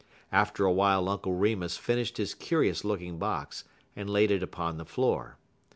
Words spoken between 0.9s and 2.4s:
Uncle Remus finished his